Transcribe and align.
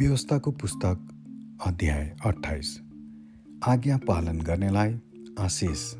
व्यवस्थाको 0.00 0.50
पुस्तक 0.50 1.08
अध्याय 1.66 2.16
अठाइस 2.26 2.80
आज्ञा 3.68 3.96
पालन 3.96 4.40
गर्नेलाई 4.40 4.94
आशिष। 5.38 5.94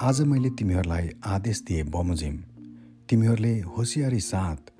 आज 0.00 0.20
मैले 0.22 0.50
तिमीहरूलाई 0.50 1.10
आदेश 1.26 1.62
दिए 1.62 1.82
बमोजिम। 1.82 2.36
तिमीहरूले 3.08 3.60
होसियारी 3.60 4.20
साथ 4.20 4.72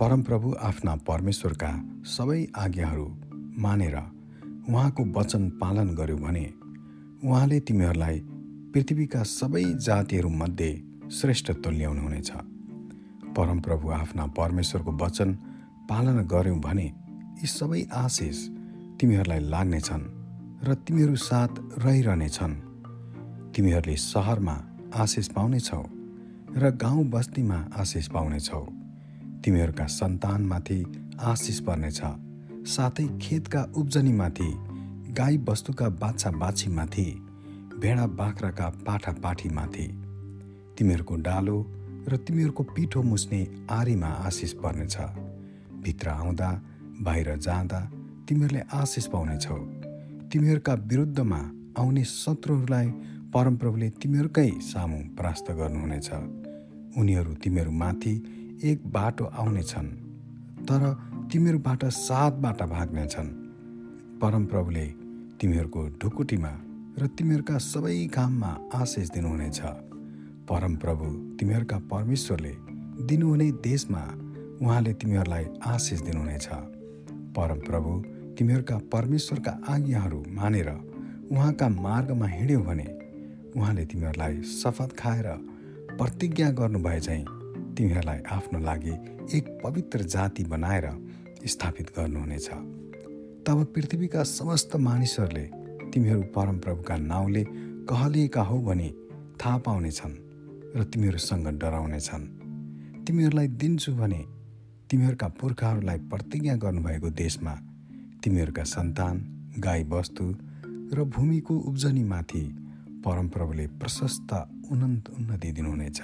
परमप्रभु 0.00 0.54
आफ्ना 0.62 0.96
परमेश्वरका 0.96 1.72
सबै 2.06 2.46
आज्ञाहरू 2.56 3.06
मानेर 3.58 3.96
उहाँको 4.68 5.20
वचन 5.20 5.50
पालन 5.50 5.94
गर्यो 5.94 6.16
भने 6.16 6.46
उहाँले 7.28 7.60
तिमीहरूलाई 7.60 8.20
पृथ्वीका 8.74 9.22
सबै 9.22 9.64
जातिहरूमध्ये 9.64 10.82
श्रेष्ठ 11.12 11.52
तुल्याउनुहुनेछ 11.52 12.30
परमप्रभु 13.36 13.90
आफ्ना 13.90 14.26
परमेश्वरको 14.26 14.92
वचन 14.92 15.32
पालन 15.90 16.26
गर्यौँ 16.26 16.60
भने 16.60 17.03
यी 17.34 17.46
सबै 17.48 17.80
आशिष 17.96 18.38
तिमीहरूलाई 18.98 19.40
लाग्नेछन् 19.52 20.04
र 20.66 20.74
तिमीहरू 20.86 21.16
साथ 21.20 21.52
रहिरहनेछन्। 21.84 22.54
तिमीहरूले 23.54 23.96
सहरमा 24.02 24.56
आशिष 24.94 25.26
पाउनेछौ 25.28 25.82
र 26.56 26.70
गाउँ 26.82 27.04
बस्तीमा 27.04 27.58
आशिष 27.76 28.06
पाउनेछौ। 28.08 28.62
तिमीहरूका 29.44 29.86
सन्तानमाथि 29.86 30.78
आशिष 31.22 31.58
पर्नेछ 31.60 32.00
साथै 32.66 33.06
खेतका 33.22 33.62
उब्जनीमाथि 33.76 34.50
गाई 35.18 35.36
बस्तुका 35.38 35.88
बाछा 36.02 36.30
बाछीमाथि 36.42 37.06
भेडा 37.78 38.06
बाख्राका 38.20 38.68
पाठा 38.86 39.12
पाठीमाथि 39.24 39.86
तिमीहरूको 40.78 41.14
डालो 41.26 41.58
र 42.08 42.16
तिमीहरूको 42.16 42.62
पिठो 42.74 43.02
मुस्ने 43.02 43.40
आरीमा 43.70 44.10
आशिष 44.26 44.52
पर्नेछ। 44.62 44.96
भित्र 45.84 46.08
आउँदा 46.10 46.50
बाहिर 47.02 47.36
जाँदा 47.36 47.80
तिमीहरूले 48.28 48.62
आशिष 48.72 49.06
पाउनेछौ 49.06 49.56
तिमीहरूका 50.32 50.74
विरुद्धमा 50.74 51.40
आउने 51.78 52.04
शत्रुहरूलाई 52.04 52.88
परमप्रभुले 53.34 53.88
तिमीहरूकै 53.90 54.50
सामु 54.62 54.98
परास्त 55.18 55.50
गर्नुहुनेछ। 55.50 56.10
उनीहरू 56.98 57.32
तिमीहरूमाथि 57.34 58.14
एक 58.64 58.86
बाटो 58.86 59.24
आउनेछन् 59.24 59.90
तर 60.68 60.82
तिमीहरूबाट 61.32 61.84
सात 61.84 62.32
बाटा 62.34 62.66
भाग्नेछन्। 62.66 63.28
परमप्रभुले 64.20 64.86
तिमीहरूको 65.40 65.82
ढुकुटीमा 66.02 66.52
र 66.98 67.06
तिमीहरूका 67.06 67.58
सबै 67.58 68.06
काममा 68.06 68.50
आशिष 68.74 69.10
दिनुहुनेछ। 69.10 69.60
परमप्रभु 70.48 71.06
तिमीहरूका 71.38 71.78
परमेश्वरले 71.90 72.54
दिनुहुने 73.06 73.50
देशमा 73.50 74.02
उहाँले 74.62 74.92
तिमीहरूलाई 74.92 75.44
आशिष 75.66 76.00
दिनुहुनेछ। 76.00 76.48
परमप्रभु 77.36 77.92
तिमीहरूका 78.38 78.76
परमेश्वरका 78.92 79.52
आज्ञाहरू 79.68 80.24
मानेर 80.28 80.68
उहाँका 81.32 81.68
मार्गमा 81.68 82.26
हिँड्यौ 82.26 82.60
भने 82.60 82.86
उहाँले 83.56 83.84
तिमीहरूलाई 83.84 84.42
शपथ 84.42 84.96
खाएर 84.98 85.26
प्रतिज्ञा 85.98 86.50
गर्नुभए 86.50 87.00
चाहिँ 87.00 87.24
तिमीहरूलाई 87.74 88.18
आफ्नो 88.30 88.58
लागि 88.58 88.94
एक 89.36 89.48
पवित्र 89.64 90.02
जाति 90.04 90.44
बनाएर 90.44 90.86
स्थापित 91.46 91.90
गर्नुहुनेछ। 91.98 92.48
तब 93.46 93.64
पृथ्वीका 93.74 94.22
समस्त 94.22 94.76
मानिसहरूले 94.76 95.46
तिमीहरू 95.90 96.22
परमप्रभुका 96.36 96.96
नाउँले 96.96 97.44
कहलिएका 97.90 98.42
हौ 98.42 98.58
भने 98.58 98.88
थाहा 99.40 99.58
पाउनेछन् 99.58 100.14
र 100.76 100.84
तिमीहरूसँग 100.84 101.46
डराउनेछन्। 101.60 102.24
तिमीहरूलाई 103.06 103.48
दिन्छु 103.48 103.92
भने 103.92 104.24
तिमीहरूका 104.90 105.28
पुर्खाहरूलाई 105.40 105.98
प्रतिज्ञा 106.10 106.54
गर्नुभएको 106.56 107.10
देशमा 107.10 107.54
तिमीहरूका 108.24 108.64
सन्तान 108.64 109.16
गाई 109.58 109.84
वस्तु 109.84 110.24
र 110.92 111.04
भूमिको 111.14 111.54
उब्जनीमाथि 111.70 112.42
परमप्रभुले 113.04 113.66
प्रशस्त 113.80 114.30
उन्नत 114.72 115.08
उन्नति 115.10 115.52
दिनुहुनेछ। 115.52 116.00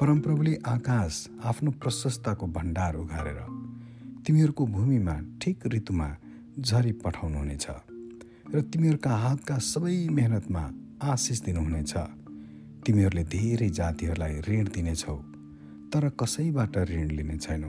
परमप्रभुले 0.00 0.54
आकाश 0.66 1.12
आफ्नो 1.44 1.70
प्रशस्तको 1.82 2.46
भण्डार 2.46 2.96
उघारेर 2.96 3.40
तिमीहरूको 4.26 4.66
भूमिमा 4.66 5.16
ठिक 5.42 5.66
ऋतुमा 5.74 6.08
झरी 6.60 6.92
पठाउनुहुनेछ 7.02 7.66
र 8.54 8.60
तिमीहरूका 8.72 9.16
हातका 9.16 9.58
सबै 9.64 9.96
मेहनतमा 10.10 10.64
आशिष 11.12 11.40
दिनुहुनेछ। 11.40 11.92
तिमीहरूले 12.86 13.24
धेरै 13.34 13.68
जातिहरूलाई 13.70 14.40
ऋण 14.48 14.64
दिनेछौ। 14.74 15.16
तर 15.94 16.08
कसैबाट 16.20 16.76
ऋण 16.90 17.08
लिने 17.08 17.36
छैनौ। 17.38 17.68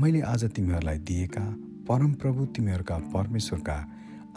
मैले 0.00 0.20
आज 0.24 0.44
तिमीहरूलाई 0.56 0.98
दिएका 0.98 1.42
परमप्रभु 1.88 2.44
तिमीहरूका 2.56 2.96
परमेश्वरका 3.14 3.74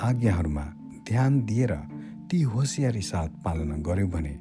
आज्ञाहरूमा 0.01 0.63
ध्यान 1.07 1.39
दिएर 1.41 1.73
ती 2.31 2.41
होसियारी 2.51 3.01
साथ 3.01 3.29
पालना 3.45 3.77
गर्यौ 3.87 4.07
भने 4.07 4.33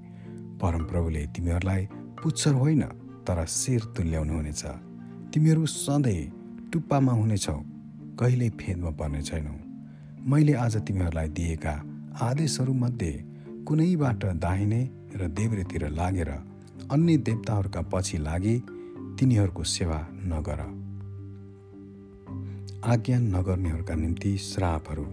परमप्रभुले 0.62 1.22
तिमीहरूलाई 1.26 1.86
पुच्छर 2.22 2.54
होइन 2.54 2.82
तर 3.22 3.44
शिर 3.46 3.84
तुल्याउनुहुनेछ 3.96 4.64
तिमीहरू 5.30 5.66
सधैँ 5.66 6.20
टुप्पामा 6.72 7.12
हुनेछौ 7.12 7.58
कहिल्यै 8.18 8.50
फेदमा 8.58 8.90
पर्ने 8.98 9.22
छैनौ। 9.22 9.54
मैले 10.26 10.54
आज 10.66 10.76
तिमीहरूलाई 10.86 11.28
दिएका 11.38 11.74
आदेशहरूमध्ये 12.20 13.12
कुनैबाट 13.68 14.24
दाहिने 14.42 14.82
र 15.14 15.28
देब्रेतिर 15.38 15.88
लागेर 15.94 16.30
अन्य 16.90 17.16
देवताहरूका 17.16 17.82
पछि 17.82 18.18
लागि 18.18 18.62
तिनीहरूको 19.18 19.64
सेवा 19.64 20.08
नगर। 20.12 20.60
आज्ञा 22.84 23.18
नगर्नेहरूका 23.18 23.94
निम्ति 23.94 24.38
श्रापहरू। 24.38 25.04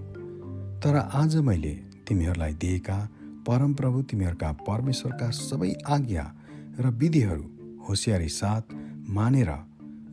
तर 0.80 0.96
आज 1.14 1.36
मैले 1.36 1.74
तिमीहरूलाई 2.08 2.54
दिएका 2.54 3.10
परमप्रभु 3.48 4.02
तिमीहरूका 4.02 4.52
परमेश्वरका 4.52 5.30
सबै 5.30 5.74
आज्ञा 5.88 6.34
र 6.80 6.88
विधिहरू 6.88 7.46
होसियारी 7.90 8.30
साथ 8.30 8.62
मानेर 9.10 9.50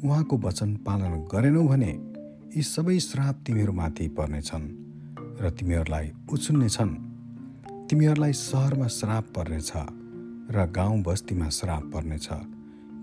उहाँको 0.05 0.39
वचन 0.39 0.77
पालन 0.77 1.29
गरेनौ 1.33 1.67
भने 1.69 1.93
यी 2.57 2.63
सबै 2.63 2.99
श्राप 2.99 3.43
तिमीहरूमाथि 3.47 4.09
पर्नेछन् 4.09 4.71
र 5.41 5.51
तिमीहरूलाई 5.51 6.13
उछुन्नेछन्। 6.33 6.95
तिमीहरूलाई 7.91 8.33
सहरमा 8.33 8.87
श्राप 8.87 9.25
पर्नेछ। 9.25 9.73
र 10.50 10.66
गाउँ 10.71 11.03
बस्तीमा 11.03 11.49
श्राप 11.49 11.82
पर्नेछ। 11.94 12.28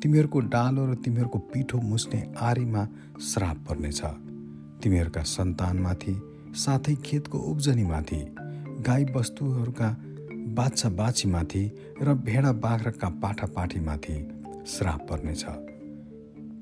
तिमीहरूको 0.03 0.39
डालो 0.39 0.85
र 0.85 0.95
तिमीहरूको 0.95 1.39
पिठो 1.39 1.77
मुस्ने 1.81 2.33
आरीमा 2.37 2.87
श्राप 3.21 3.57
पर्नेछ। 3.69 4.01
तिमीहरूका 4.83 5.21
सन्तानमाथि 5.21 6.13
साथै 6.55 6.95
खेतको 6.95 7.37
उब्जनीमाथि 7.37 8.21
गाई 8.81 9.05
वस्तुहरूका 9.15 9.89
बाछा 10.53 10.89
बाछीमाथि 10.89 11.63
र 12.01 12.13
भेडा 12.13 12.51
बाख्राका 12.51 13.09
पाठा 13.09 13.47
पाठीमाथि 13.47 14.15
श्राप 14.67 15.07
पर्नेछ। 15.09 15.45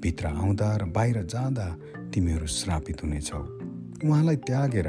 भित्र 0.01 0.28
आउँदा 0.28 0.75
र 0.75 0.85
बाहिर 0.85 1.23
जाँदा 1.23 1.68
तिमीहरू 2.13 2.47
श्रापित 2.47 3.03
हुनेछौ। 3.03 3.41
उहाँलाई 4.06 4.35
त्यागेर 4.35 4.88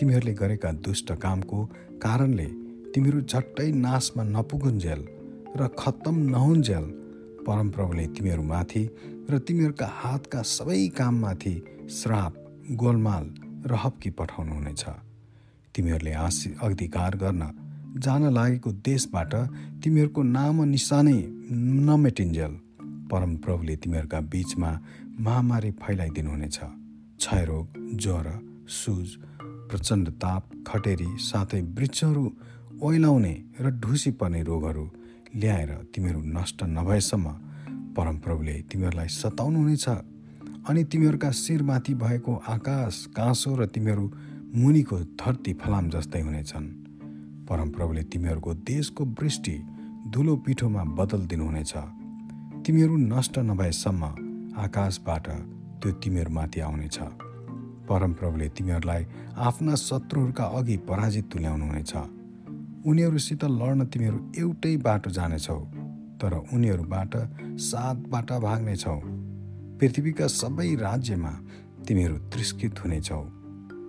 तिमीहरूले 0.00 0.34
गरेका 0.34 0.72
दुष्ट 0.72 1.12
कामको 1.12 1.64
कारणले 2.02 2.61
तिमीहरू 2.94 3.20
झट्टै 3.22 3.68
नाशमा 3.82 4.22
नपुगुन्जेल 4.24 5.02
र 5.58 5.66
खत्तम 5.78 6.16
नहुन्जेल 6.32 6.84
परमप्रभुले 7.46 8.04
तिमीहरूमाथि 8.16 8.82
र 9.30 9.38
तिमीहरूका 9.48 9.86
हातका 10.00 10.40
सबै 10.48 10.80
काममाथि 10.98 11.54
श्राप 11.98 12.32
गोलमाल 12.80 13.24
र 13.70 13.72
हप्की 13.84 14.10
पठाउनुहुनेछ। 14.18 14.84
तिमीहरूले 15.74 16.12
आशी 16.26 16.48
अधिकार 16.62 17.16
गर्न 17.16 17.42
जान 18.04 18.22
लागेको 18.36 18.70
देशबाट 18.88 19.32
तिमीहरूको 19.82 20.22
नाम 20.36 20.62
निशानै 20.74 21.18
नमेटिन्जेल 21.88 22.52
परमप्रभुले 23.10 23.74
तिमीहरूका 23.82 24.20
बिचमा 24.32 24.70
महामारी 25.24 25.70
फैलाइदिनुहुनेछ। 25.82 26.58
क्षयरोग 26.60 27.66
ज्वरो 28.02 28.36
सुज 28.78 29.08
प्रचण्ड 29.68 30.06
ताप 30.22 30.42
खटेरी 30.68 31.10
साथै 31.26 31.60
वृक्षहरू 31.76 32.24
ओइलाउने 32.80 33.34
र 33.60 33.70
ढुसी 33.80 34.10
पर्ने 34.10 34.42
रोगहरू 34.42 34.84
ल्याएर 35.36 35.70
तिमीहरू 35.94 36.20
नष्ट 36.20 36.62
नभएसम्म 36.62 37.26
परमप्रभुले 37.96 38.54
तिमीहरूलाई 38.70 39.08
सताउनुहुनेछ। 39.08 39.88
अनि 40.68 40.84
तिमीहरूका 40.84 41.30
शिरमाथि 41.30 41.94
भएको 41.94 42.34
आकाश 42.48 43.06
काँसो 43.16 43.54
र 43.56 43.66
तिमीहरू 43.66 44.04
मुनिको 44.54 44.98
धरती 45.18 45.52
फलाम 45.54 45.90
जस्तै 45.90 46.20
हुनेछन्। 46.20 46.66
परमप्रभुले 47.48 48.02
तिमीहरूको 48.02 48.54
देशको 48.54 49.04
वृष्टि 49.04 49.56
धुलो 50.10 50.36
पिठोमा 50.36 50.82
बदल 50.84 51.26
दिनुहुनेछ 51.26 51.72
तिमीहरू 52.66 52.96
नष्ट 52.96 53.38
नभएसम्म 53.38 54.02
आकाशबाट 54.56 55.26
त्यो 55.82 55.90
तिमीहरूमाथि 55.92 56.60
आउनेछ। 56.60 56.98
परमप्रभुले 57.88 58.48
तिमीहरूलाई 58.48 59.06
आफ्ना 59.36 59.74
शत्रुहरूका 59.74 60.44
अघि 60.58 60.76
पराजित 60.88 61.24
तुल्याउनुहुनेछ। 61.32 61.92
उनीहरूसित 62.86 63.44
लड्न 63.44 63.84
तिमीहरू 63.86 64.18
एउटै 64.38 64.76
बाटो 64.76 65.10
जानेछौ 65.10 65.58
तर 66.20 66.34
उनीहरूबाट 66.52 67.14
सात 67.60 67.96
बाटा 68.08 68.38
भाग्नेछौ। 68.38 68.96
पृथ्वीका 69.80 70.26
सबै 70.26 70.68
राज्यमा 70.74 71.32
तिमीहरू 71.86 72.16
तिरस्कृत 72.30 72.82
हुनेछौ। 72.84 73.20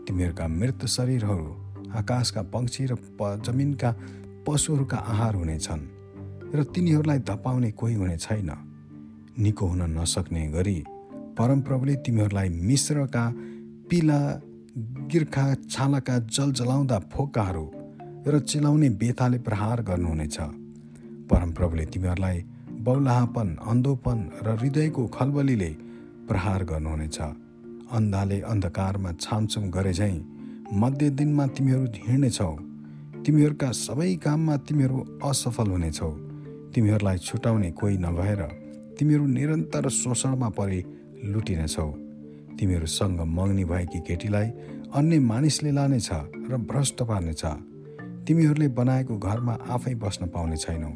तिमीहरूका 0.06 0.48
मृत 0.50 0.86
शरीरहरू 0.88 1.50
आकाशका 1.98 2.42
पक्षी 2.54 2.86
र 2.86 2.96
प 3.18 3.34
जमिनका 3.46 3.92
पशुहरूका 4.48 4.98
आहार 4.98 5.36
हुनेछन् 5.36 5.84
र 6.56 6.64
तिनीहरूलाई 6.70 7.20
धपाउने 7.20 7.72
कोही 7.72 7.96
हुने 7.96 8.18
छैन। 8.18 8.50
निको 9.40 9.68
हुन 9.68 9.82
नसक्ने 9.98 10.48
गरी 10.48 10.80
परमप्रभुले 11.38 11.96
तिमीहरूलाई 12.06 12.50
मिश्रका 12.62 13.26
पिला 13.90 14.20
गिर्खा 15.12 15.54
छालाका 15.70 16.18
जल 16.30 16.52
जलाउँदा 16.54 17.00
फोकाहरू 17.14 17.66
र 18.28 18.40
चिलाउने 18.40 18.90
बेताले 18.90 19.38
प्रहार 19.38 19.82
गर्नुहुनेछ। 19.82 20.38
परमप्रभुले 21.30 21.86
तिमीहरूलाई 21.86 22.38
बौलाहापन 22.80 23.48
अन्धोपन 23.68 24.20
र 24.44 24.48
हृदयको 24.60 25.04
खलबलीले 25.08 25.70
प्रहार 26.28 26.64
गर्नुहुनेछ। 26.64 27.18
अन्धाले 27.92 28.40
अन्धकारमा 28.42 29.12
छामछुम 29.20 29.64
गरे 29.70 29.94
झैँ 29.94 30.16
मध्य 30.74 31.10
दिनमा 31.10 31.48
तिमीहरू 31.48 31.86
हिँड्नेछौ। 32.08 32.52
तिमीहरूका 33.26 33.72
सबै 33.72 34.16
काममा 34.16 34.56
तिमीहरू 34.58 35.00
असफल 35.24 35.68
हुनेछौ। 35.68 36.10
तिमीहरूलाई 36.74 37.18
छुटाउने 37.18 37.72
कोही 37.72 37.98
नभएर 37.98 38.42
तिमीहरू 39.00 39.26
निरन्तर 39.28 39.90
शोषणमा 39.90 40.50
परि 40.50 40.80
लुटिनेछौ। 41.26 41.90
तिमीहरूसँग 42.60 43.20
मग्नी 43.20 43.66
भएकी 43.66 44.00
केटीलाई 44.00 44.48
अन्य 44.96 45.20
मानिसले 45.20 45.72
लानेछ 45.72 46.10
र 46.50 46.58
भ्रष्ट 46.72 47.04
पार्नेछ। 47.04 47.73
तिमीहरूले 48.28 48.68
बनाएको 48.68 49.18
घरमा 49.18 49.54
आफै 49.70 49.96
बस्न 49.96 50.28
पाउने 50.28 50.58
छैनौ। 50.58 50.90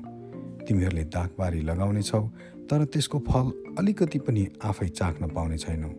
तिमीहरूले 0.67 1.03
दागबारी 1.03 1.61
लगाउनेछौ 1.61 2.21
तर 2.69 2.85
त्यसको 2.85 3.19
फल 3.19 3.51
अलिकति 3.79 4.19
पनि 4.19 4.47
आफै 4.63 4.87
चाख्न 4.87 5.27
पाउने 5.27 5.57
छैनौ। 5.57 5.89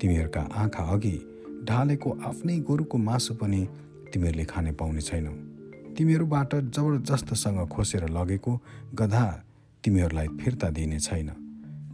तिमीहरूका 0.00 0.40
आँखा 0.40 0.82
अघि 0.84 1.16
ढालेको 1.64 2.10
आफ्नै 2.22 2.58
गोरुको 2.58 2.98
मासु 2.98 3.34
पनि 3.34 3.60
तिमीहरूले 4.12 4.44
खाने 4.44 4.72
पाउने 4.72 5.00
छैनौ। 5.00 5.32
तिमीहरूबाट 5.96 6.54
जबरजस्तसँग 6.54 7.68
खोसेर 7.68 8.08
लगेको 8.08 8.52
गधा 8.94 9.44
तिमीहरूलाई 9.84 10.28
फिर्ता 10.40 10.68
दिने 10.70 10.98
छैन। 11.00 11.28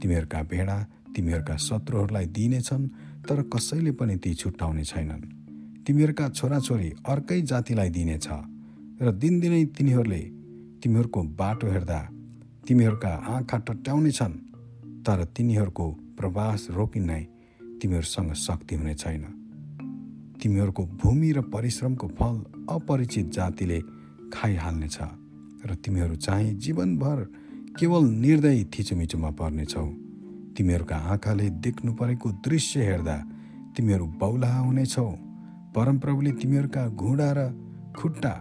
तिमीहरूका 0.02 0.42
भेडा 0.42 0.76
तिमीहरूका 1.16 1.56
शत्रुहरूलाई 1.56 2.26
दिइनेछन् 2.26 2.88
तर 3.28 3.42
कसैले 3.42 3.92
पनि 3.92 4.16
ती 4.16 4.34
छुट्याउने 4.34 4.84
छैनन्। 4.84 5.22
तिमीहरूका 5.86 6.28
छोराछोरी 6.28 6.90
अर्कै 7.06 7.40
जातिलाई 7.42 7.90
दिनेछ 7.90 8.28
र 8.94 9.10
दिनदिनै 9.12 9.64
तिनीहरूले 9.74 10.22
तिमीहरूको 10.82 11.20
बाटो 11.34 11.66
हेर्दा 11.66 11.98
तिमीहरूका 12.68 13.08
आँखा 13.26 13.56
टट्याउने 13.58 14.10
छन् 14.10 14.34
तर 15.02 15.24
तिनीहरूको 15.34 15.86
प्रवास 16.18 16.66
रोकिनै 16.70 17.22
तिमीहरूसँग 17.82 18.32
शक्ति 18.38 18.74
हुने 18.74 18.94
छैन। 18.94 19.24
तिमीहरूको 20.38 20.82
भूमि 21.02 21.30
र 21.32 21.40
परिश्रमको 21.50 22.06
फल 22.08 22.36
अपरिचित 22.70 23.26
जातिले 23.30 23.80
खाइहाल्नेछ 24.30 24.98
र 25.66 25.74
तिमीहरू 25.74 26.16
चाहिँ 26.16 26.54
जीवनभर 26.54 27.26
केवल 27.78 28.04
निर्दयी 28.22 28.64
थिचोमिचोमा 28.70 29.30
पर्नेछौ। 29.30 29.86
तिमीहरूका 30.54 30.96
आँखाले 30.96 31.50
देख्नु 31.58 31.92
परेको 31.92 32.30
दृश्य 32.46 32.86
हेर्दा 32.86 33.18
तिमीहरू 33.74 34.06
बौला 34.06 34.56
हुनेछौ। 34.56 35.10
परमप्रभुले 35.74 36.32
तिमीहरूका 36.38 36.88
घुँडा 36.94 37.30
र 37.36 37.40
खुट्टा 37.98 38.34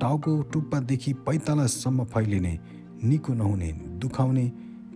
टाउको 0.00 0.32
टुप्पादेखि 0.52 1.12
पैतालासम्म 1.26 2.04
फैलिने 2.04 2.58
निको 3.04 3.32
नहुने 3.34 3.70
दुखाउने 4.00 4.44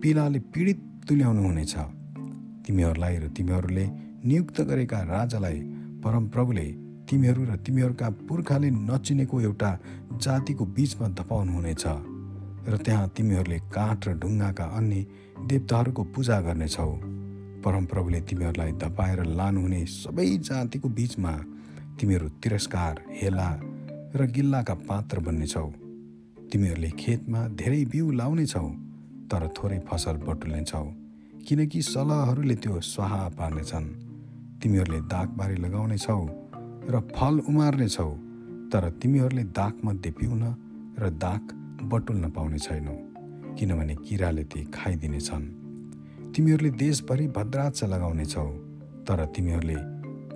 पीडाले 0.02 0.38
पीडित 0.52 0.78
तुल्याउनु 1.08 1.42
हुनेछ। 1.42 1.74
तिमीहरूलाई 2.66 3.16
र 3.18 3.28
तिमीहरूले 3.36 3.84
नियुक्त 4.24 4.60
गरेका 4.60 4.98
राजालाई 5.06 5.58
परमप्रभुले 6.04 6.66
तिमीहरू 7.08 7.42
र 7.44 7.56
तिमीहरूका 7.66 8.08
पुर्खाले 8.28 8.70
नचिनेको 8.70 9.40
एउटा 9.40 9.70
जातिको 10.22 10.64
बिचमा 10.76 11.08
धपाउनुहुनेछ 11.18 11.84
र 12.68 12.76
त्यहाँ 12.84 13.08
तिमीहरूले 13.16 13.58
काठ 13.72 14.08
र 14.08 14.12
ढुङ्गाका 14.20 14.64
अन्य 14.78 15.06
देवताहरूको 15.48 16.02
पूजा 16.14 16.40
गर्नेछौ। 16.40 16.92
परमप्रभुले 17.64 18.20
तिमीहरूलाई 18.20 18.72
धपाएर 18.72 19.24
लानुहुने 19.38 19.80
सबै 19.86 20.28
जातिको 20.48 20.88
बिचमा 20.88 21.32
तिमीहरू 21.98 22.28
तिरस्कार 22.42 22.94
हेला 23.12 23.48
र 24.14 24.26
गिल्लाका 24.26 24.74
पात्र 24.74 25.20
बन्नेछौ। 25.20 25.66
तिमीहरूले 26.52 26.90
खेतमा 26.90 27.48
धेरै 27.48 27.84
बिउ 27.84 28.10
लाउनेछौ 28.10 28.68
तर 29.30 29.48
थोरै 29.48 29.78
फसल 29.78 30.16
बटुल्नेछौ 30.16 30.84
किनकि 31.48 31.82
सलहहरूले 31.82 32.54
त्यो 32.54 32.80
स्वाहा 32.80 33.28
पार्नेछन्। 33.28 33.86
तिमीहरूले 34.62 35.00
दागबारी 35.00 35.56
लगाउनेछौ 35.56 36.26
र 36.88 37.00
फल 37.16 37.38
उमार्नेछौ 37.40 38.10
तर 38.72 38.90
तिमीहरूले 38.90 39.44
दागमध्ये 39.44 40.10
पिउन 40.10 40.42
र 40.98 41.10
दाग 41.10 41.42
बटुल्न 41.92 42.30
पाउने 42.30 42.58
छैनौ 42.58 42.96
किनभने 43.56 43.94
किराले 43.94 44.44
ती 44.44 44.64
खाइदिनेछन्। 44.64 45.44
तिमीहरूले 46.32 46.70
देशभरि 46.70 47.26
भद्राच 47.28 47.84
लगाउनेछौ 47.84 48.46
तर 49.04 49.24
तिमीहरूले 49.26 49.76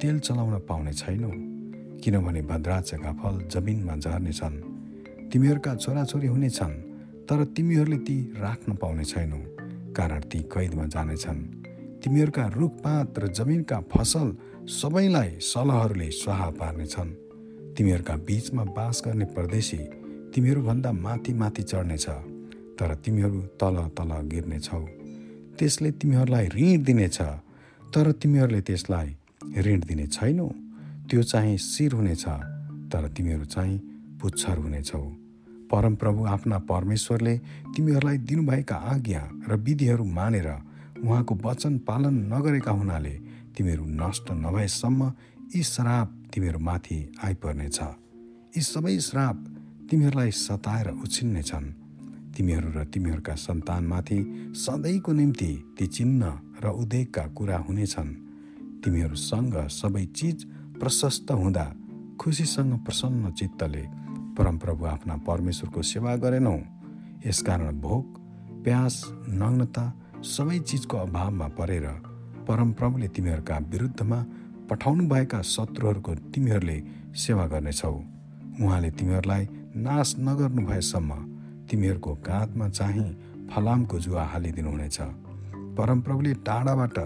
तेल 0.01 0.19
चलाउन 0.19 0.59
पाउने 0.59 0.93
छैनौ। 0.93 1.52
किनभने 2.03 2.43
भद्राचका 2.43 3.13
फल 3.13 3.35
जमिनमा 3.49 3.97
झर्नेछन्। 3.97 4.57
तिमीहरूका 5.31 5.75
छोराछोरी 5.75 6.27
हुनेछन् 6.27 6.75
तर 7.27 7.45
तिमीहरूले 7.45 7.97
ती 7.97 8.17
राख्न 8.37 8.75
पाउने 8.75 9.05
छैनौ 9.05 9.39
कारण 9.97 10.21
ती 10.21 10.39
कैदमा 10.53 10.85
जानेछन्। 10.87 11.41
तिमीहरूका 12.03 12.47
रुखपात 12.47 13.19
र 13.19 13.29
जमिनका 13.29 13.79
फसल 13.93 14.35
सबैलाई 14.69 15.31
सलहहरूले 15.41 16.11
स्वाहा 16.11 16.49
पार्नेछन्। 16.51 17.11
तिमीहरूका 17.77 18.17
बिचमा 18.17 18.65
बास 18.65 19.03
गर्ने 19.07 19.25
परदेशी 19.25 19.79
तिमीहरूभन्दा 20.35 20.93
माथि 20.93 21.33
माथि 21.33 21.63
चढ्नेछ 21.63 22.07
तर 22.79 22.95
तिमीहरू 22.95 23.41
तल 23.61 23.77
तल 23.99 24.11
गिर्नेछौ। 24.27 24.83
त्यसले 25.59 25.91
तिमीहरूलाई 25.91 26.47
ऋण 26.49 26.83
दिनेछ 26.83 27.19
तर 27.95 28.13
तिमीहरूले 28.13 28.61
त्यसलाई 28.61 29.09
ऋण 29.59 29.81
दिने 29.81 30.07
छैनौ। 30.07 30.49
त्यो 31.11 31.23
चाहिँ 31.23 31.57
शिर 31.59 31.93
हुनेछ 31.93 32.25
तर 32.93 33.09
तिमीहरू 33.17 33.45
चाहिँ 33.45 33.79
पुच्छर 34.21 34.59
हुनेछौ। 34.59 35.03
परमप्रभु 35.71 36.25
आफ्ना 36.27 36.59
परमेश्वरले 36.59 37.37
तिमीहरूलाई 37.75 38.19
दिनुभएका 38.19 38.77
आज्ञा 38.77 39.23
र 39.49 39.57
विधिहरू 39.57 40.05
मानेर 40.05 40.49
उहाँको 41.03 41.35
वचन 41.45 41.79
पालन 41.79 42.15
नगरेका 42.33 42.73
हुनाले 42.73 43.15
तिमीहरू 43.57 43.85
नष्ट 43.85 44.33
नभएसम्म 44.33 45.13
यी 45.55 45.63
श्राप 45.63 46.09
तिमीहरूमाथि 46.35 46.99
आइपर्नेछ। 47.25 47.79
यी 48.57 48.63
सबै 48.63 48.99
श्राप 49.01 49.37
तिमीहरूलाई 49.91 50.31
सताएर 50.31 50.89
उछिन्नेछन्। 51.05 51.67
तिमीहरू 52.37 52.69
र 52.77 52.85
तिमीहरूका 52.85 53.35
सन्तानमाथि 53.35 54.19
सधैँको 54.57 55.13
निम्ति 55.13 55.53
ती 55.79 55.87
चिन्ह 55.87 56.25
र 56.65 56.69
उद्वेगका 56.73 57.25
कुरा 57.37 57.59
हुनेछन्। 57.59 58.11
तिमीहरूसँग 58.85 59.57
सबै 59.69 60.05
चिज 60.17 60.39
प्रशस्त 60.83 61.31
हुँदा 61.31 61.65
खुसीसँग 62.21 62.73
प्रसन्न 62.85 63.31
चित्तले 63.31 63.83
परमप्रभु 64.35 64.85
आफ्ना 64.85 65.17
परमेश्वरको 65.17 65.83
सेवा 65.83 66.15
गरेनौ। 66.17 66.55
यसकारण 67.27 67.79
भोक 67.81 68.07
प्यास 68.65 68.95
नग्नता 69.31 69.85
सबै 70.27 70.59
चिजको 70.59 70.97
अभावमा 70.99 71.49
परेर 71.59 71.87
परमप्रभुले 72.49 73.09
तिमीहरूका 73.09 73.59
विरुद्धमा 73.71 74.19
पठाउनुभएका 74.71 75.43
शत्रुहरूको 75.55 76.15
तिमीहरूले 76.35 76.79
सेवा 77.15 77.47
गर्नेछौ। 77.47 77.95
उहाँले 78.61 78.91
तिमीहरूलाई 78.91 79.49
नाश 79.87 80.15
नगर्नु 80.19 80.67
भएसम्म 80.67 81.11
तिमीहरूको 81.71 82.15
काँधमा 82.27 82.69
चाहिँ 82.69 83.09
फलामको 83.55 83.99
जुवा 83.99 84.25
हालिदिनुहुनेछ। 84.25 84.99
परमप्रभुले 85.79 86.35
टाढाबाट 86.43 86.99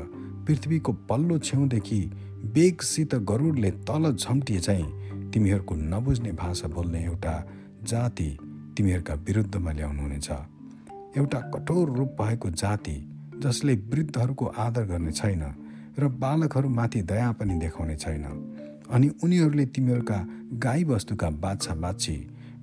पृथ्वीको 0.46 0.92
पल्लो 1.10 1.38
छेउदेखि 1.38 2.00
बेगसित 2.44 3.14
गरुडले 3.14 3.70
तल 3.70 4.14
झम्टिए 4.14 4.58
चाहिँ 4.58 5.30
तिमीहरूको 5.30 5.74
नबुझ्ने 5.74 6.32
भाषा 6.32 6.68
बोल्ने 6.68 7.04
एउटा 7.04 7.46
जाति 7.82 8.38
तिमीहरूका 8.76 9.14
विरुद्धमा 9.14 9.72
ल्याउनुहुनेछ 9.72 10.30
एउटा 11.16 11.40
कठोर 11.40 11.90
रूप 11.90 12.16
भएको 12.20 12.50
जाति 12.50 13.12
जसले 13.38 13.74
वृद्धहरूको 13.74 14.46
आदर 14.46 14.84
गर्ने 14.84 15.12
छैन 15.12 15.42
र 15.98 16.08
बालकहरूमाथि 16.08 17.02
दया 17.02 17.32
पनि 17.32 17.54
देखाउने 17.54 17.96
छैन। 17.96 18.24
अनि 18.90 19.10
उनीहरूले 19.24 19.66
तिमीहरूका 19.66 20.26
गाईबस्तुका 20.52 21.30
बाछा 21.30 21.74
बाछी 21.74 22.16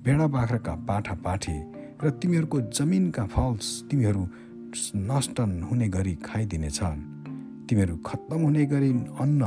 भेडा 0.04 0.26
बाख्राका 0.26 0.74
पाठा 0.74 1.14
पाठी 1.14 1.62
र 2.04 2.10
तिमीहरूको 2.10 2.60
जमिनका 2.60 3.26
फल्स 3.26 3.84
तिमीहरू 3.90 4.28
नष्ट 4.96 5.40
हुने 5.40 5.88
गरी 5.88 6.14
खाइदिनेछन् 6.14 7.13
तिमीहरू 7.68 7.96
खत्तम 8.06 8.40
हुने 8.44 8.64
गरी 8.72 8.90
अन्न 9.22 9.42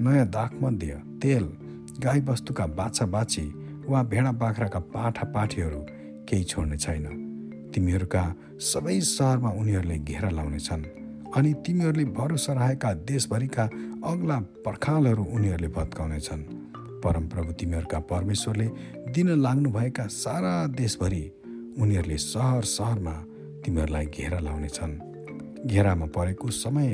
नयाँ 0.00 0.26
दागमध्ये 0.36 0.96
तेल 1.22 1.44
गाईबस्तुका 2.04 2.66
बाछा 2.78 3.06
बाछी 3.14 3.46
वा 3.88 4.02
भेडा 4.12 4.32
बाख्राका 4.42 4.80
पाठा 4.94 5.24
पाठीहरू 5.34 5.80
केही 6.28 6.44
छोड्ने 6.44 6.76
छैन। 6.76 7.06
तिमीहरूका 7.74 8.22
सबै 8.70 9.00
सहरमा 9.00 9.50
उनीहरूले 9.60 9.98
घेरा 10.10 10.30
लाउनेछन् 10.30 10.84
अनि 11.36 11.52
तिमीहरूले 11.66 12.04
भरोसा 12.18 12.52
राखेका 12.52 12.92
देशभरिका 13.10 13.64
अग्ला 14.10 14.38
पर्खालहरू 14.64 15.24
उनीहरूले 15.36 15.68
भत्काउनेछन् 15.76 16.42
परमप्रभु 17.04 17.52
तिमीहरूका 17.60 17.98
परमेश्वरले 18.12 18.68
दिन 19.14 19.28
लाग्नुभएका 19.44 20.06
सारा 20.24 20.54
देशभरि 20.80 21.22
उनीहरूले 21.82 22.18
सहर 22.24 22.64
सहरमा 22.76 23.16
तिमीहरूलाई 23.64 24.06
घेरा 24.06 24.38
लाउनेछन् 24.48 24.94
घेरामा 25.66 26.06
परेको 26.06 26.50
समय 26.50 26.88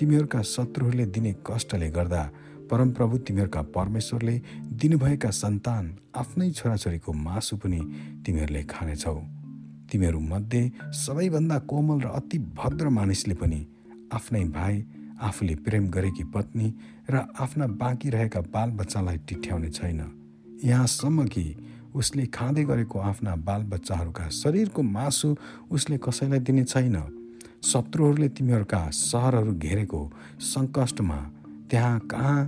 तिमीहरूका 0.00 0.42
शत्रुहरूले 0.42 1.06
दिने 1.06 1.34
कष्टले 1.46 1.90
गर्दा 1.90 2.22
परमप्रभु 2.70 3.18
तिमीहरूका 3.18 3.62
परमेश्वरले 3.74 4.40
दिनुभएका 4.80 5.30
सन्तान 5.30 5.96
आफ्नै 6.16 6.50
छोराछोरीको 6.50 7.12
मासु 7.12 7.56
पनि 7.56 7.80
तिमीहरूले 8.26 8.62
खानेछौ। 8.62 9.14
तिमीहरूमध्ये 9.92 10.62
सबैभन्दा 10.94 11.58
कोमल 11.58 12.00
र 12.00 12.06
अति 12.06 12.38
भद्र 12.38 12.88
मानिसले 12.88 13.34
पनि 13.34 13.66
आफ्नै 14.12 14.44
भाइ 14.44 14.84
आफूले 15.22 15.54
प्रेम 15.54 15.88
गरेकी 15.88 16.24
पत्नी 16.24 16.72
र 17.10 17.26
आफ्ना 17.40 17.66
बाँकी 17.66 18.10
रहेका 18.10 18.40
बालबच्चालाई 18.40 19.18
टिठ्याउने 19.28 19.70
छैन। 19.70 20.00
यहाँसम्म 20.64 21.26
कि 21.26 21.44
उसले 21.94 22.26
खाँदै 22.26 22.64
गरेको 22.64 22.98
आफ्ना 22.98 23.36
बालबच्चाहरूका 23.36 24.28
शरीरको 24.28 24.82
मासु 24.82 25.36
उसले 25.70 25.98
कसैलाई 25.98 26.38
दिने 26.38 26.64
छैन। 26.64 26.96
शत्रुहरूले 27.62 28.28
तिमीहरूका 28.28 28.90
सहरहरू 28.90 29.52
घेरेको 29.52 30.00
सङ्कष्टमा 30.40 31.16
त्यहाँ 31.70 31.98
कहाँ 32.00 32.44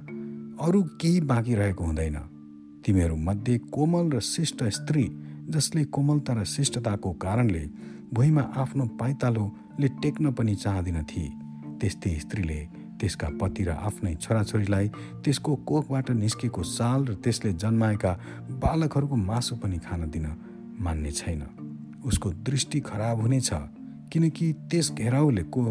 अरू 0.60 0.82
केही 0.82 1.20
बाँकी 1.20 1.54
रहेको 1.54 1.84
हुँदैन। 1.84 2.16
तिमीहरूमध्ये 2.86 3.58
कोमल 3.58 4.10
र 4.10 4.20
शिष्ट 4.20 4.64
स्त्री 4.64 5.04
जसले 5.48 5.84
कोमलता 5.84 6.32
र 6.32 6.44
शिष्टताको 6.44 7.12
कारणले 7.12 7.64
भुइँमा 8.14 8.42
आफ्नो 8.56 8.86
पाइतालोले 8.86 9.88
टेक्न 9.88 10.32
पनि 10.32 10.54
चाहदिन 10.54 11.02
थिए 11.02 11.28
त्यस्तै 11.80 12.14
स्त्रीले 12.18 12.60
त्यसका 13.00 13.28
पति 13.40 13.64
र 13.64 13.70
आफ्नै 13.70 14.14
छोराछोरीलाई 14.14 14.88
त्यसको 15.24 15.56
कोखबाट 15.56 16.10
निस्केको 16.10 16.62
साल 16.62 17.04
र 17.04 17.14
त्यसले 17.14 17.52
जन्माएका 17.52 18.12
बालकहरूको 18.62 19.16
मासु 19.16 19.56
पनि 19.56 19.78
खान 19.78 20.10
दिन 20.10 20.26
मान्ने 20.80 21.10
छैन। 21.10 21.42
उसको 22.04 22.30
दृष्टि 22.30 22.80
खराब 22.80 23.20
हुनेछ। 23.20 23.50
किनकि 24.12 24.46
त्यस 24.70 24.92
घेराउलेको 24.92 25.62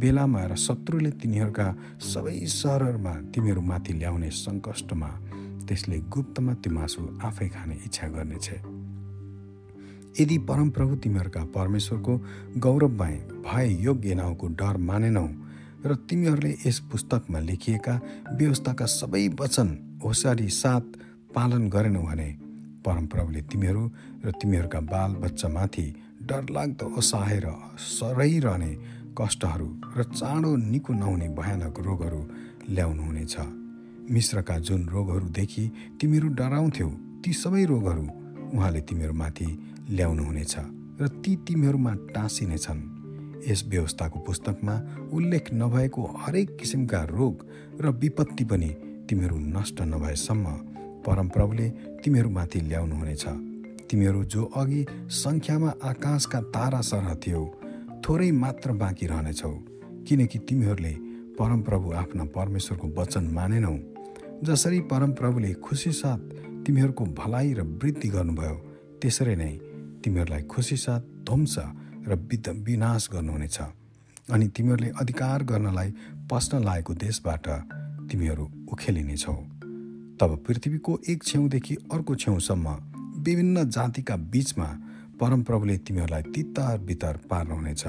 बेलामा 0.00 0.42
र 0.46 0.54
शत्रुले 0.56 1.10
तिनीहरूका 1.20 1.66
सबै 2.02 2.36
सहरहरूमा 2.50 3.14
तिमीहरूमाथि 3.32 3.92
ल्याउने 3.92 4.30
सङ्कष्टमा 4.36 5.10
त्यसले 5.66 5.98
गुप्तमा 6.08 6.52
त्यो 6.62 6.72
मासु 6.72 7.00
आफै 7.22 7.48
खाने 7.48 7.76
इच्छा 7.86 8.06
गर्नेछ। 8.08 8.48
यदि 10.20 10.36
परमप्रभु 10.48 10.96
तिमीहरूका 10.96 11.42
परमेश्वरको 11.54 12.14
गौरवमय 12.58 13.16
भए 13.46 13.68
योग्य 13.80 14.14
नाउँको 14.14 14.46
डर 14.60 14.76
मानेनौ 14.88 15.28
र 15.84 15.94
तिमीहरूले 16.08 16.52
यस 16.66 16.78
पुस्तकमा 16.90 17.38
लेखिएका 17.40 17.94
व्यवस्थाका 18.32 18.86
सबै 18.90 19.26
वचन 19.40 19.68
होसियारी 20.04 20.48
साथ 20.54 20.86
पालन 21.34 21.68
गरेनौ 21.68 22.02
भने 22.02 22.28
परमप्रभुले 22.84 23.42
तिमीहरू 23.50 23.82
र 24.24 24.30
तिमीहरूका 24.40 24.80
बाल 24.88 25.10
बच्चामाथि 25.22 25.86
डरलाग्दो 26.20 26.86
असहाय 26.98 27.38
र 27.44 27.48
सरहिरहने 27.78 28.72
कष्टहरू 29.18 29.68
र 29.96 30.02
चाँडो 30.12 30.50
निको 30.56 30.92
नहुने 30.92 31.28
भयानक 31.28 31.80
रोगहरू 31.80 32.22
ल्याउनुहुनेछ। 32.68 33.36
मिश्रका 34.10 34.58
जुन 34.58 34.82
रोगहरूदेखि 34.88 35.64
तिमीहरू 36.00 36.28
डराउँथ्यौ 36.28 36.88
ती 37.24 37.32
सबै 37.32 37.64
रोगहरू 37.64 38.04
उहाँले 38.54 38.80
तिमीहरूमाथि 38.80 39.48
ल्याउनुहुनेछ 39.90 40.54
र 41.00 41.08
ती 41.22 41.36
तिमीहरूमा 41.46 41.92
टाँसिनेछन्। 42.14 42.80
यस 43.48 43.64
व्यवस्थाको 43.68 44.18
पुस्तकमा 44.20 44.74
उल्लेख 45.12 45.44
नभएको 45.52 46.02
हरेक 46.20 46.56
किसिमका 46.60 47.00
रोग 47.10 47.46
र 47.80 47.90
विपत्ति 48.00 48.44
पनि 48.44 48.70
तिमीहरू 49.08 49.38
नष्ट 49.56 49.80
नभएसम्म 49.82 50.44
परमप्रभुले 51.06 51.68
तिमीहरूमाथि 52.04 52.60
ल्याउनुहुनेछ। 52.60 53.24
तिमीहरू 53.90 54.24
जो 54.24 54.44
अघि 54.56 54.84
सङ्ख्यामा 55.12 55.70
आकाशका 55.84 56.40
तारा 56.54 56.80
सरह 56.80 57.14
थियो 57.14 57.42
थोरै 58.04 58.30
मात्र 58.32 58.72
बाँकी 58.72 59.06
रहनेछौ 59.06 59.50
किनकि 60.08 60.38
तिमीहरूले 60.38 60.92
परमप्रभु 61.38 61.92
आफ्ना 61.92 62.24
परमेश्वरको 62.36 62.88
वचन 62.98 63.24
मानेनौ। 63.34 63.76
जसरी 64.44 64.80
परमप्रभुले 64.92 65.52
खुसी 65.64 65.92
साथ 65.92 66.20
तिमीहरूको 66.66 67.04
भलाइ 67.18 67.52
र 67.52 67.62
वृद्धि 67.62 68.08
गर्नुभयो 68.08 68.56
त्यसरी 69.02 69.36
नै 69.36 69.52
तिमीहरूलाई 70.04 70.42
खुसी 70.42 70.76
साथ 70.76 71.00
ध्वंस 71.26 71.56
र 72.08 72.14
विनाश 72.66 73.08
गर्नुहुनेछ। 73.12 73.58
अनि 74.30 74.48
तिमीहरूले 74.48 74.90
अधिकार 75.00 75.44
गर्नलाई 75.44 75.90
पस्न 76.30 76.62
लागेको 76.64 76.94
देशबाट 76.94 77.48
तिमीहरू 78.10 78.44
उखेलिनेछौ। 78.72 79.34
तब 80.20 80.30
पृथ्वीको 80.46 80.92
एक 81.08 81.24
छेउदेखि 81.24 81.74
अर्को 81.92 82.14
छेउसम्म 82.14 82.66
विभिन्न 83.20 83.68
जातिका 83.68 84.16
बीचमा 84.32 84.66
परमप्रभुले 85.20 85.76
तिमीहरूलाई 85.78 86.22
तितर 86.34 86.78
बितर 86.86 87.16
पार्नुहुनेछ 87.30 87.82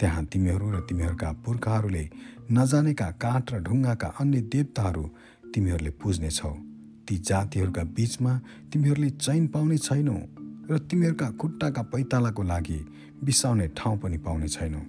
त्यहाँ 0.00 0.24
तिमीहरू 0.24 0.70
र 0.70 0.80
तिमीहरूका 0.88 1.30
पुर्खाहरूले 1.44 2.04
नजानेका 2.50 3.08
काठ 3.22 3.52
र 3.52 3.58
ढुङ्गाका 3.62 4.08
अन्य 4.20 4.40
देवताहरू 4.52 5.04
तिमीहरूले 5.54 5.90
पुज्नेछौ। 6.02 6.52
ती 7.06 7.14
जातिहरूका 7.18 7.82
बीचमा 7.96 8.32
तिमीहरूले 8.72 9.10
चैन 9.16 9.46
पाउने 9.46 9.78
छैनौ 9.78 10.18
र 10.70 10.78
तिमीहरूका 10.90 11.28
खुट्टाका 11.40 11.82
पैतालाको 11.92 12.42
लागि 12.42 12.80
बिसाउने 13.24 13.66
ठाउँ 13.78 13.98
पनि 13.98 14.18
पाउने 14.18 14.48
छैनौ। 14.48 14.82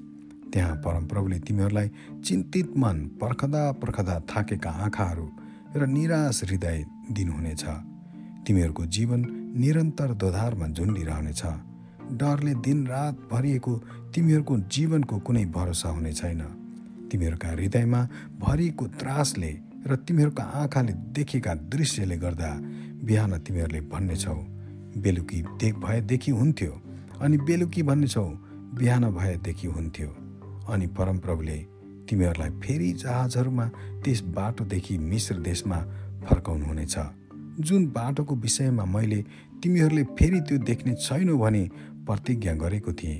त्यहाँ 0.53 0.75
परमप्रभुले 0.85 1.39
तिमीहरूलाई 1.39 1.89
चिन्तित 2.25 2.67
मन 2.77 2.97
पर्खदा 3.21 3.63
पर्खदा 3.81 4.15
थाकेका 4.31 4.71
आँखाहरू 4.85 5.27
र 5.75 5.85
निराश 5.87 6.43
हृदय 6.43 6.85
दिनुहुनेछ। 7.11 7.63
तिमीहरूको 8.47 8.85
जीवन 8.87 9.21
निरन्तर 9.57 10.13
दोधारमा 10.13 10.67
झुन्डिरहनेछ 10.67 11.41
डरले 12.13 12.53
दिनरात 12.65 13.15
भरिएको 13.31 13.73
तिमीहरूको 14.15 14.57
जीवनको 14.71 15.17
कुनै 15.19 15.45
भरोसा 15.45 15.89
हुने 15.89 16.13
छैन। 16.13 16.41
तिमीहरूका 17.11 17.49
हृदयमा 17.49 18.01
भरिएको 18.39 18.87
त्रासले 18.99 19.51
र 19.87 19.95
तिमीहरूका 20.07 20.43
आँखाले 20.61 20.93
देखेका 21.15 21.53
दृश्यले 21.73 22.17
गर्दा 22.17 22.51
बिहान 23.03 23.37
तिमीहरूले 23.39 23.81
भन्नेछौ 23.91 24.37
बेलुकी 25.03 25.41
देख 25.59 25.75
भएदेखि 25.77 26.31
हुन्थ्यो 26.31 26.73
अनि 27.21 27.37
बेलुकी 27.37 27.83
भन्नेछौ 27.83 28.27
बिहान 28.77 29.03
भएदेखि 29.11 29.67
हुन्थ्यो। 29.67 30.09
अनि 30.69 30.87
परमप्रभुले 30.87 31.57
तिमीहरूलाई 32.09 32.49
फेरि 32.61 32.91
जहाजहरूमा 32.93 33.65
त्यस 34.03 34.21
बाटोदेखि 34.35 34.97
मिश्र 34.97 35.35
देशमा 35.41 35.79
फर्काउनुहुनेछ। 36.25 36.97
जुन 37.59 37.85
बाटोको 37.87 38.35
विषयमा 38.35 38.85
मैले 38.85 39.23
तिमीहरूले 39.63 40.03
फेरि 40.03 40.41
त्यो 40.41 40.57
देख्ने 40.57 40.93
छैनौ 40.93 41.37
भने 41.37 41.69
प्रतिज्ञा 42.05 42.53
गरेको 42.53 42.93
थिएँ। 42.93 43.19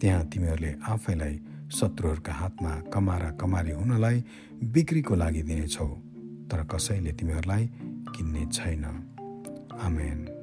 त्यहाँ 0.00 0.24
तिमीहरूले 0.28 0.74
आफैलाई 0.88 1.40
शत्रुहरूका 1.72 2.32
हातमा 2.32 2.72
कमारा 2.92 3.30
कमारी 3.30 3.70
हुनलाई 3.70 4.24
बिक्रीको 4.64 5.14
लागि 5.14 5.42
दिनेछौ 5.42 5.88
तर 6.50 6.64
कसैले 6.64 7.12
तिमीहरूलाई 7.12 7.64
किन्ने 8.14 8.46
छैन। 8.52 8.84
आमेन। 9.80 10.33